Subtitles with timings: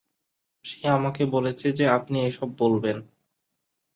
[0.65, 2.97] সে আমাকে বলেছে যে আপনি এসব বলবেন।